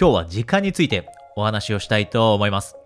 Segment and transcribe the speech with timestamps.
[0.00, 2.78] 今日は時間についてお話をしたいと思います。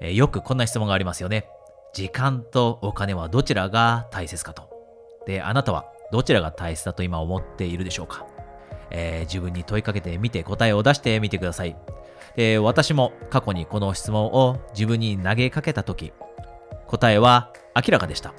[0.00, 1.46] えーよくこんな質問がありますよね。
[1.92, 4.70] 時間とお金はどちらが大切かと。
[5.26, 8.26] で、あなたはどちらが大切だと今思っているでしょうか、
[8.90, 11.76] えー自分に問いかけてみて答えを出してみてください。
[12.34, 16.14] で、私も過去にこの質問を自分に投げかけたとき、
[16.86, 18.32] 答えは明らかでした。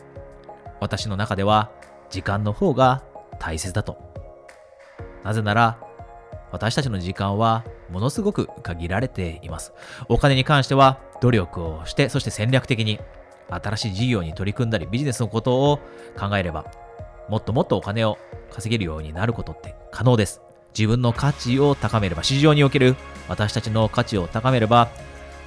[0.80, 1.70] 私の中では
[2.10, 3.04] 時間の方が
[3.38, 4.00] 大切だと。
[5.24, 5.78] なぜなら、
[6.52, 9.74] 私たちの時間はものすごく限られています。
[10.10, 13.00] お金に関しては努力をして、そして戦略的に
[13.50, 15.80] 新しい事業に取り組んだり、ビジネスのことを
[16.18, 16.66] 考えれば、
[17.30, 18.18] もっともっとお金を
[18.52, 20.42] 稼げるようになることって可能です。
[20.78, 22.96] 自分の価値を高めれば、市場における
[23.30, 24.90] 私たちの価値を高めれば、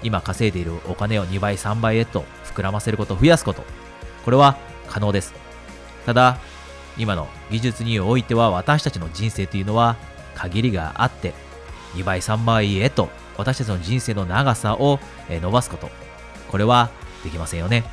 [0.02, 3.62] 今稼いでいるお金を2倍、3倍へと膨らませること、増やすこと、
[4.24, 4.56] これは
[4.88, 5.34] 可能です。
[6.06, 6.38] ただ、
[6.96, 9.96] 今の技術においては私たちの人生というのは
[10.34, 11.34] 限りがあって、
[11.94, 15.90] 2倍、3倍へと私たちの人生の長さを伸ばすこと、
[16.50, 16.90] これは
[17.24, 17.84] できませんよね。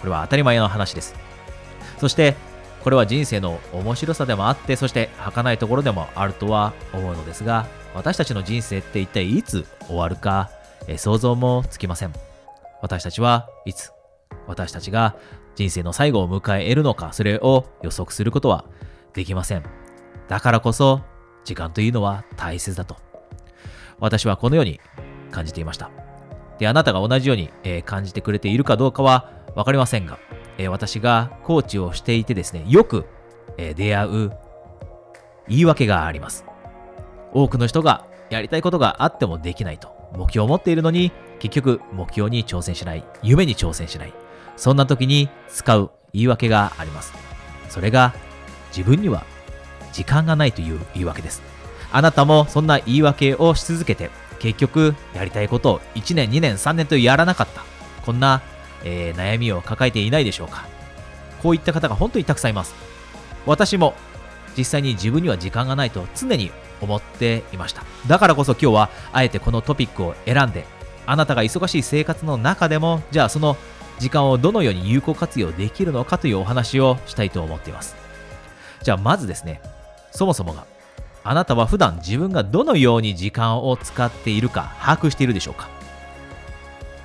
[0.00, 1.14] これは当たり前の話です。
[1.98, 2.36] そして、
[2.82, 10.50] これは人生の面白さでもあって、そして儚いところでもあるとは思うのですが、私たちの人生って一体いつ終わるか、
[10.98, 12.12] 想像もつきません。
[12.82, 13.90] 私たちはいつ、
[14.46, 15.16] 私たちが
[15.54, 18.66] 人生の最後を迎えるのか、それを予測することは
[19.14, 19.62] できません。
[20.28, 21.00] だからこそ、
[21.44, 22.96] 時間というのは大切だと。
[24.04, 24.80] 私はこのように
[25.30, 25.90] 感じていました。
[26.58, 30.18] で、あなたが同じように、えー感じてくれているかどうかはわかりませんが、
[30.58, 33.06] えー私がコーチをしていてですね、よく、
[33.56, 34.32] えー出会う
[35.48, 36.44] 言い訳があります。
[37.32, 39.88] 多くの人がやりたいことがあってもできないと。
[40.12, 41.10] 目標を持っているのに、
[41.40, 43.04] 結局目標に挑戦しない。
[43.22, 44.12] 夢に挑戦しない。
[44.56, 47.12] そんな時に使う言い訳があります。
[47.70, 48.14] それが、
[48.76, 49.24] 自分には
[49.92, 51.53] 時間がないという言い訳です。
[51.94, 57.62] あなたもそんな言い訳をし続けて、結局やりたいことを1年、2年、3年とやらなかった。
[58.04, 58.42] こんな、
[58.82, 60.66] えー悩みを抱えていないでしょうか。
[61.40, 62.74] こういった方が本当にたくさんいます。
[63.46, 63.94] 私も
[64.58, 66.50] 実際に自分には時間がないと常に
[66.80, 67.84] 思っていました。
[68.08, 70.66] だからこそ今日はあえてこのトピックを選んで、
[71.06, 73.56] あなたが忙しい生活の中でも、じゃあその
[74.00, 77.94] 時間をどのように有効活用できるのかというお話をしたいと思っています。
[78.82, 79.62] じゃあまずですね、
[80.10, 80.66] そもそもが、
[81.24, 85.68] あなたは普段自分がどのように時間を使っているか把握しているでしょうか？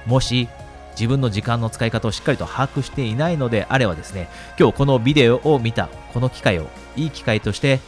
[0.06, 0.50] もし
[0.92, 4.28] 自分の時間の使い方をしっかりと把握していないのであればですね、
[4.60, 7.80] 今日このビデオを見たこの機会をいい機会として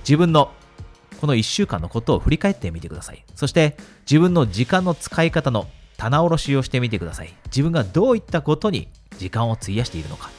[0.00, 0.52] 自分の
[1.20, 3.24] この1週間のことを振り返ってみてください。
[3.34, 5.66] そして自分の時間の使い方の
[5.96, 7.32] 棚卸しをしてみてください。
[7.46, 10.30] 自分がどういったことに時間を費やしているのか。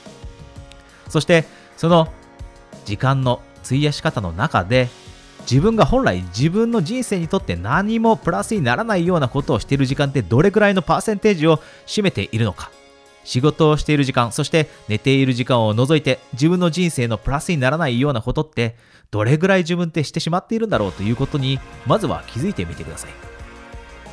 [1.10, 1.46] そして
[1.76, 2.08] その
[2.86, 4.88] 時間の費やし方の中で
[5.50, 12.70] 自分が本来自分の人生にとって何もプラスにならないようなことをしている時間ってどれくらいのパーセンテージを占めているのか？
[13.24, 18.76] 仕事をしている時間そして寝ている時間を除いて自分の人生のプラスにならないようなことって
[19.10, 23.12] どれぐらい自分ってしてしまっているんだろうということにまずは気づいてみてください。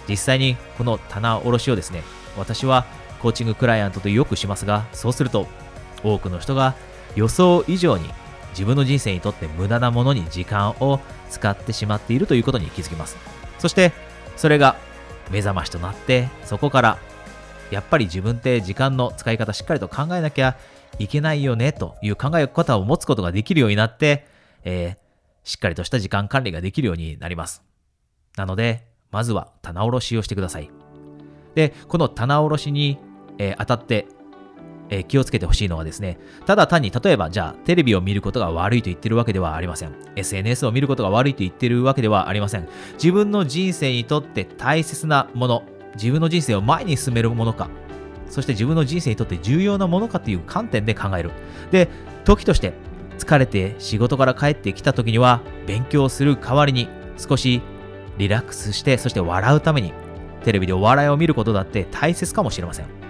[0.08, 2.03] 実際にこの棚卸しをですね
[2.38, 2.86] 私は
[3.20, 5.47] コーチングクライアントとよくしますがそうすると
[6.03, 6.74] 多くの人が
[7.14, 8.08] 予想以上に
[8.50, 11.00] 自分の人生にとって無駄なものに時間を
[11.31, 13.16] 使ってしまっているということに気づきます
[13.59, 13.92] そして
[14.37, 14.76] それが
[15.31, 16.98] 目覚ましとなってそこから
[17.70, 20.56] やっぱり自分って時間の使い方しっかりと考えなきゃ
[20.98, 24.26] いけないよねという考え方を持つことができるようになって、
[24.65, 25.06] えー
[25.47, 27.62] しっかりとした時間管理ができるようになります。
[28.36, 30.69] なので、まずは棚卸しをしてください。
[31.54, 32.98] で、この棚卸しに、
[33.38, 34.09] えー当たって、
[34.88, 39.92] え気をつけてほしいのはですね、ただ単に例えばじゃあテレビを見ることが悪いと言ってるわけではありません。
[40.16, 42.69] SNS を見ることが悪いと言ってるわけではありません。
[42.94, 45.62] 自分の人生にとって大切なもの、
[45.94, 47.69] 自分の人生を前に進めるものか、
[48.28, 51.30] そして自分の人生にとって重要なものかという観点で考える。
[51.70, 51.88] で、
[52.24, 52.74] 時として
[53.18, 57.62] 疲れて仕事から帰ってきた時には勉強する代わりに少し
[58.18, 59.92] リラックスして、そして笑うために
[60.44, 63.05] テレビでお笑いを見ることだって大切かもしれません。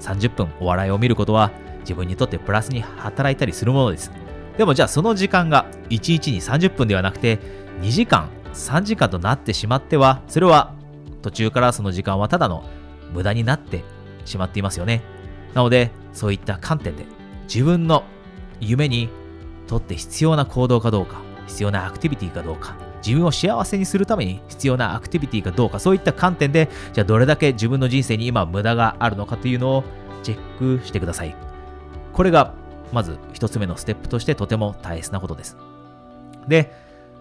[0.00, 1.50] 30分お笑いを見ることは
[1.80, 4.10] 自分にとってプラスに働いたりするものです。
[4.58, 7.38] でもじゃあその時間が1日に30分ではなくて
[7.80, 10.74] 2時間、3時間となってしまっては、それは
[11.22, 12.64] 途中からその時間はただの
[13.12, 13.84] 無駄になって
[14.24, 15.02] しまっていますよね。
[15.54, 17.04] なので、そういった観点で
[17.44, 18.04] 自分の
[18.60, 19.08] 夢に
[19.66, 22.76] とって必要な行動かどうか、必要なアクティビティかどうか、
[23.06, 29.84] 自分を幸せにするために必要なアクティビティかどうか、そういった観点で、じゃあどれだけ自分の人生に今無駄があるのかというのを
[30.22, 31.34] チェックしてください。
[32.12, 32.54] これが
[32.92, 35.56] まず一つ目のステップとしてとても大切なことです。
[36.48, 36.72] で、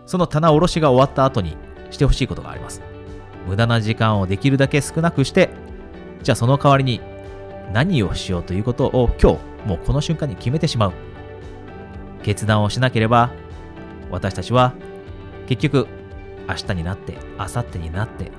[0.06, 1.58] その棚卸しが終わった後に
[1.92, 2.82] してほしいことがあります。
[3.48, 5.50] 無駄な時間をできるだけ少なくして
[6.24, 7.00] じゃあその代わりに
[7.72, 10.94] 何をしようということを今日もうこの瞬間に決めてしまう
[12.24, 13.32] 決断をしなければ
[14.10, 14.74] 私たちは
[15.47, 15.88] 結局
[16.47, 18.31] 明日になって明後日になって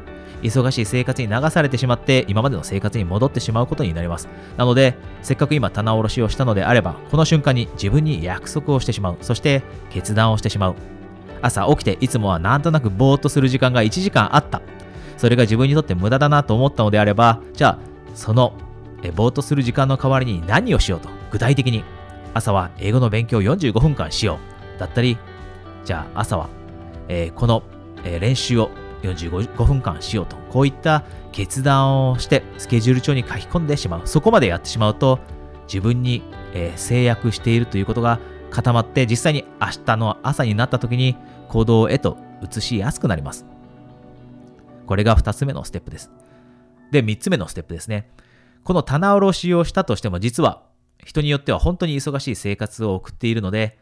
[0.43, 4.29] 忙しい生活に流されてしまって今までの生活に戻ってしまうことになります。
[4.56, 9.17] なのでせっかく今棚卸しをしたのであればこの瞬間に自分に約束をしてしまう。
[9.23, 10.75] そして決断をしてしまう。
[11.43, 14.62] 朝起きていつもはなんとなくぼーっとする時間が1時間あった。
[15.17, 17.79] それが自分にとって無駄だなと思ったのであればじゃあ
[18.14, 18.52] その
[19.02, 21.82] えぼーっとする時間の代わりに何をしようと具体的に。
[22.35, 24.38] 朝は英語の勉強を45分間しよ
[24.76, 24.79] う。
[24.79, 25.17] だったり
[25.87, 26.50] じゃあ朝は、
[27.08, 27.62] えー、この、
[28.05, 28.70] えー、練習を
[29.03, 34.06] 45分間しようとこういった決断をしてスケジュール帳に書き込んでしまう。
[34.06, 35.19] そこまでやってしまうと
[35.67, 36.23] 自分に、
[36.55, 38.19] えー、制約しているということが
[38.50, 41.17] 固まって実際に明日の朝になった時に
[41.49, 43.44] 行動へと移しやすくなります。
[44.87, 46.11] これが2つ目のステップです。
[46.91, 48.11] で3つ目のステップですね。
[48.64, 50.62] この棚卸しをしたとしても実は
[51.05, 53.79] 人によっては本当に忙しい生活を送っているので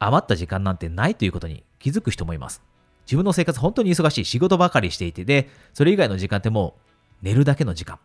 [0.00, 2.62] 余った時間なんてないということに気づく人もいます
[3.10, 7.98] 自分の生活本当に忙しい仕事ばかりしていてで、それ以外の時間ってもう寝るだけの時間。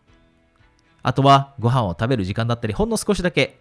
[1.04, 3.60] あとはご飯を食べる時間だったり、ほんの少しだけ、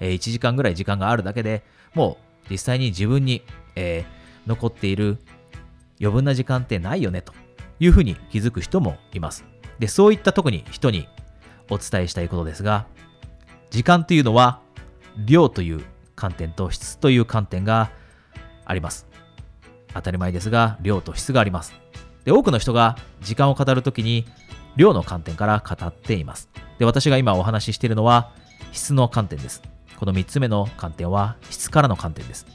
[0.00, 1.64] えー、1時間ぐらい時間があるだけで
[1.94, 3.42] もう実際に自分に、
[3.74, 5.16] えー、残っている
[5.98, 7.32] 余分な時間ってないよねと
[7.80, 9.46] いうふうに気づく人もいます。
[9.78, 11.08] で、そういった特に人に
[11.70, 12.86] お伝えしたいことですが、
[13.70, 14.60] 時間というのは
[15.24, 15.82] 量という
[16.16, 17.90] 観点と質という観点が
[18.64, 19.06] あります。
[19.94, 21.74] 当たり前ですが、量と質があります。
[22.24, 24.26] で、多くの人が時間を語るときに、
[24.76, 26.50] 量の観点から語っています。
[26.78, 28.32] で、私が今お話ししているのは、
[28.72, 29.62] 質の観点です。
[29.96, 32.46] この3つ目の観点は、質からの観点です。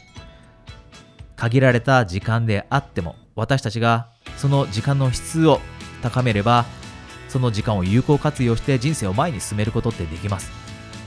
[1.36, 5.60] 限られた時間であっても、私たちがその時間の質を
[6.04, 6.66] 高めれば、
[7.30, 10.52] その時間を有効活用して人生を前に進めることってできます。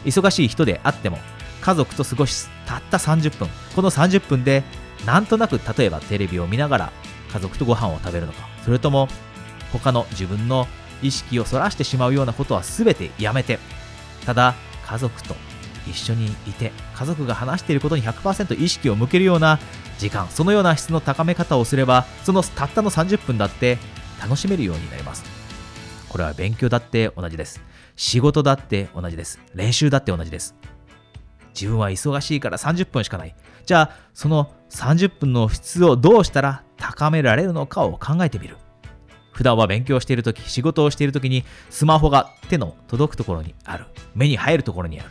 [0.04, 1.18] 忙しい人であっても、
[1.64, 4.62] 家族と過ごし、たった30分、この30分で
[5.06, 6.93] なんとなく例えばテレビを見ながら
[7.32, 8.46] 家族とご飯を食べるのか。
[8.64, 9.08] それとも
[9.72, 10.69] 他の自分の
[11.02, 13.58] 意識をそらしてしまうようなことは全てやめて。
[14.26, 14.55] ただ
[14.87, 15.34] 家族と
[15.87, 19.58] 一緒にいて家族が話していることに100%意識を向けるような
[19.99, 23.78] 時間そのような質の高め方をすればそのたったの30分だって
[24.20, 25.25] 楽しめるようになります。
[26.08, 27.60] これは勉強だって同じです。
[27.96, 29.40] 仕事だって同じです。
[29.55, 30.55] 練習だって同じです。
[31.54, 33.34] 自分は忙しいから30分しかない。
[33.64, 38.56] じゃあその30分の質をどうしたら高められるのかを考えてみる。
[39.32, 43.86] 普段は勉強している時仕事をしている時にスマホが手の届くところにある。
[44.14, 45.10] 目に入るところにある。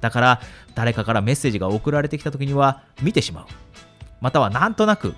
[0.00, 0.40] だから
[0.74, 3.46] 誰かからメッセージが送られてきた時には見てしまう。
[4.20, 5.14] またはなんとなく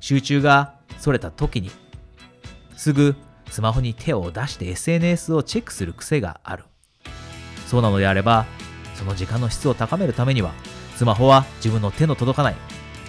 [0.00, 1.70] 集中がそれた時に
[2.76, 3.14] すぐ
[3.50, 6.64] スマホに手を出して SNS をチェックする癖がある。
[7.66, 8.46] そうなのであれば
[8.96, 10.52] その時間の質を高めるためには
[10.96, 12.56] スマホは自分の手の届かない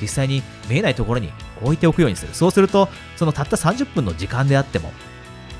[0.01, 1.31] 実際に見えないところに
[1.61, 2.33] 置いておくようにする。
[2.33, 4.91] そうするとそのたった30分の時間であっても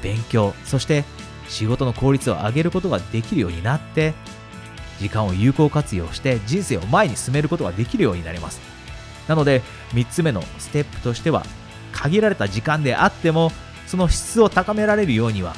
[0.04, 1.06] 勉強そして
[1.48, 4.14] 仕事の効率を上げることができるようになって
[5.00, 8.60] 時間を有効活用して人生を前に進めることができるようになります。
[9.28, 9.62] なので
[9.94, 11.44] 3つ目のステップとしては
[11.92, 13.52] 限られた時間であっても
[13.86, 15.56] その質を高められるようには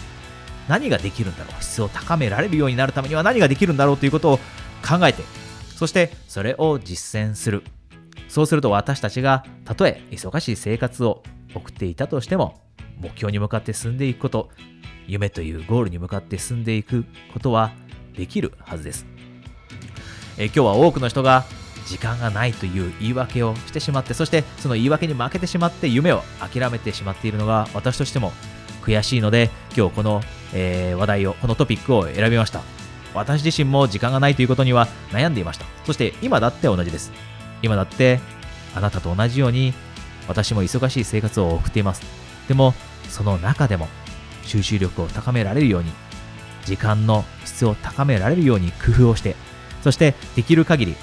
[0.70, 4.38] 何ができるんだろう質を高められるようになるためには何ができるんだろうということを
[4.88, 5.24] 考えて
[5.76, 7.64] そしてそれを実践する
[8.28, 11.24] そうすると私たちがたとえ忙しい生活を
[11.56, 12.62] 送っていたとしても
[13.02, 14.50] 目標に向かって進んでいくこと
[15.08, 17.72] 夢というゴールに向かって進んでいくことは
[18.16, 19.08] できるはずです。
[20.38, 21.46] え今日は多くの人が
[21.88, 28.32] 時間がないという言い訳をしてしまってそしてその言い訳に負けてしまって夢を諦めてしまっているのが私としても
[28.84, 30.22] 悔しいので今日この、
[30.54, 32.62] えー、話題をこのトピックを選びました。
[33.14, 35.66] 私自身も時間がないということには悩んでいました。
[35.86, 37.12] そして今だって同じです。
[37.62, 38.20] 今だって
[38.76, 39.74] あなたと同じように
[40.28, 42.04] 私も忙しい生活を送っています。
[42.48, 42.74] でも
[43.10, 43.88] その中でも
[44.44, 45.92] 収集力を高められるように
[46.66, 49.36] 時間の質を高められるように工夫をして
[49.82, 50.96] そしてできる限り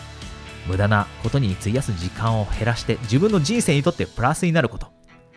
[0.66, 4.88] 無駄なことに費やす時間を減らして自分の人生にとってプラスになること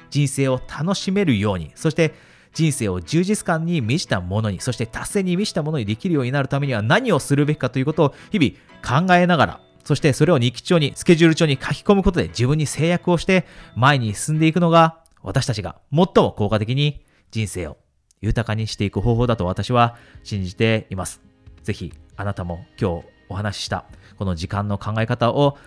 [0.09, 2.13] 人生を楽しめるようにそして
[2.53, 17.77] 人生を充実感に満ちたものにそして達成に満ちたものにできるようになるためには何をするべきかということを日々考えながらそしてそれを日記帳に、スケジュール帳に書き込むことで自分に制約をして前に進んでいくのが私たちが最も効果的に人生を
[18.21, 21.21] 豊かにしていく方法だと私は信じています。
[21.63, 23.85] ぜひあなたも今日お話しした
[24.17, 25.57] この時間の考え方を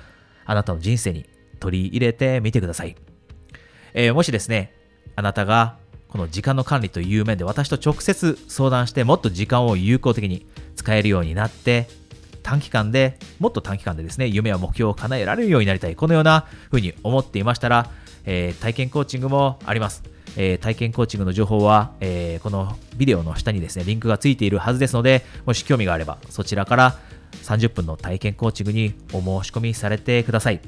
[0.45, 1.27] あなたの人生に
[1.59, 2.95] 取り入れてみてください。
[3.93, 4.73] えー、もしですね、
[5.17, 5.79] あなたが
[6.13, 10.45] この時間の管理という面で私と直接相談してもっと時間を有効的に
[10.77, 11.89] 使えるようになって
[12.43, 17.91] 短期間でもっと短期間でですね夢や目標を叶えられるようになりたいこのような風に思っていましたら、
[18.27, 20.03] えー、体験コーチングもあります
[20.37, 26.97] えー、体験コーチングの情報は、えー、このビデオの下にですね、リンクがついているはずですので、もし興味があれば、そちらから
[27.43, 30.61] 30分の体験コーチングにお申し込みされてください。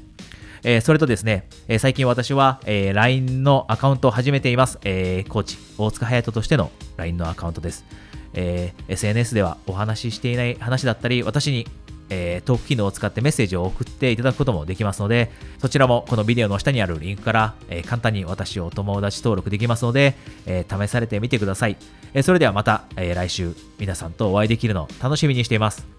[0.67, 4.79] えー、それとですね、え、最近私は、え、LINE のアカウントを始めています。
[4.83, 7.85] え、コーチ、大塚隼人としての LINE のアカウントです。
[8.33, 11.67] え、SNS ではお話ししていない話だったり、私に
[12.09, 21.77] えー、トーク機能を使ってメッセージを送っていただくこともできますので、そちらもこのビデオの下にあるリンクから、えー、簡単に私をお友達登録できますので、えー、試されてみてください。
[22.13, 25.94] えそれではまた、え来週皆さんとお会いできるのを楽しみにしています。